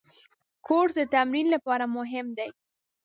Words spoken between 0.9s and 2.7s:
د تمرین لپاره مهم دی.